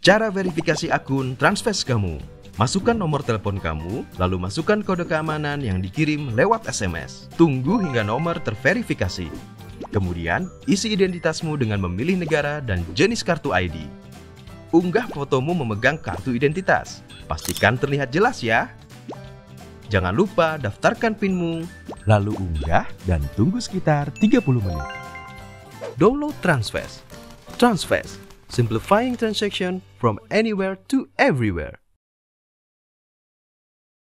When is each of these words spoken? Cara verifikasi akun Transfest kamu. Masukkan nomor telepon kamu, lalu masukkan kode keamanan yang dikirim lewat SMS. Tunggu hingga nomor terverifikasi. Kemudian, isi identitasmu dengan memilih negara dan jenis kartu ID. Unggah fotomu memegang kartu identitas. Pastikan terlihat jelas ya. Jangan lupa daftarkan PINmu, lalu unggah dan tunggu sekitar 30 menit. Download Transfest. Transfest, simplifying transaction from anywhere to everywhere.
Cara 0.00 0.32
verifikasi 0.32 0.88
akun 0.88 1.36
Transfest 1.36 1.84
kamu. 1.84 2.16
Masukkan 2.56 2.96
nomor 2.96 3.20
telepon 3.20 3.60
kamu, 3.60 4.08
lalu 4.16 4.40
masukkan 4.40 4.80
kode 4.80 5.04
keamanan 5.04 5.60
yang 5.60 5.84
dikirim 5.84 6.32
lewat 6.32 6.64
SMS. 6.72 7.28
Tunggu 7.36 7.76
hingga 7.84 8.00
nomor 8.00 8.40
terverifikasi. 8.40 9.28
Kemudian, 9.92 10.48
isi 10.64 10.96
identitasmu 10.96 11.52
dengan 11.60 11.84
memilih 11.84 12.16
negara 12.16 12.64
dan 12.64 12.80
jenis 12.96 13.20
kartu 13.20 13.52
ID. 13.52 13.76
Unggah 14.72 15.04
fotomu 15.12 15.52
memegang 15.52 16.00
kartu 16.00 16.32
identitas. 16.32 17.04
Pastikan 17.28 17.76
terlihat 17.76 18.08
jelas 18.08 18.40
ya. 18.40 18.72
Jangan 19.92 20.16
lupa 20.16 20.56
daftarkan 20.56 21.12
PINmu, 21.12 21.68
lalu 22.08 22.32
unggah 22.40 22.88
dan 23.04 23.20
tunggu 23.36 23.60
sekitar 23.60 24.08
30 24.16 24.64
menit. 24.64 24.88
Download 26.00 26.32
Transfest. 26.40 27.04
Transfest, 27.60 28.29
simplifying 28.50 29.16
transaction 29.16 29.82
from 29.98 30.18
anywhere 30.30 30.76
to 30.88 31.08
everywhere. 31.18 31.78